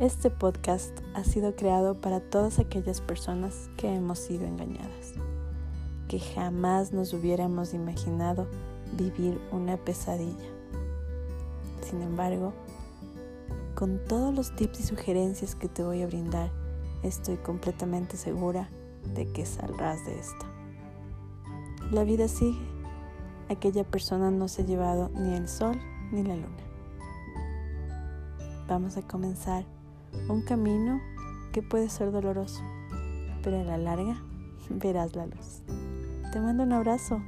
Este 0.00 0.28
podcast 0.28 0.98
ha 1.14 1.22
sido 1.22 1.54
creado 1.54 2.00
para 2.00 2.18
todas 2.18 2.58
aquellas 2.58 3.00
personas 3.00 3.70
que 3.76 3.94
hemos 3.94 4.18
sido 4.18 4.44
engañadas, 4.44 5.14
que 6.08 6.18
jamás 6.18 6.92
nos 6.92 7.12
hubiéramos 7.12 7.74
imaginado 7.74 8.48
vivir 8.96 9.40
una 9.52 9.76
pesadilla. 9.76 10.50
Sin 11.88 12.02
embargo, 12.02 12.52
con 13.76 14.00
todos 14.08 14.34
los 14.34 14.56
tips 14.56 14.80
y 14.80 14.82
sugerencias 14.82 15.54
que 15.54 15.68
te 15.68 15.84
voy 15.84 16.02
a 16.02 16.08
brindar, 16.08 16.50
estoy 17.04 17.36
completamente 17.36 18.16
segura 18.16 18.68
de 19.14 19.30
que 19.30 19.46
saldrás 19.46 20.04
de 20.06 20.18
esta. 20.18 20.46
La 21.92 22.02
vida 22.02 22.26
sigue. 22.26 22.58
Aquella 23.48 23.84
persona 23.84 24.32
no 24.32 24.48
se 24.48 24.62
ha 24.62 24.66
llevado 24.66 25.10
ni 25.10 25.34
el 25.34 25.48
sol 25.48 25.80
ni 26.10 26.24
la 26.24 26.34
luna. 26.34 26.64
Vamos 28.66 28.96
a 28.96 29.02
comenzar 29.02 29.64
un 30.28 30.42
camino 30.42 31.00
que 31.52 31.62
puede 31.62 31.88
ser 31.88 32.10
doloroso, 32.12 32.62
pero 33.42 33.60
a 33.60 33.64
la 33.64 33.78
larga 33.78 34.16
verás 34.70 35.14
la 35.14 35.26
luz. 35.26 35.62
Te 36.32 36.40
mando 36.40 36.62
un 36.62 36.72
abrazo 36.72 37.22